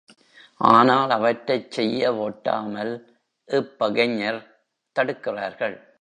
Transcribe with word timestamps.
ஆனால் 0.57 1.09
அவற்றைச் 1.09 1.79
செய்யவொட்டாமல் 1.79 3.03
இப்பகைஞர் 3.47 4.41
தடுக்கிறார்கள். 4.99 5.87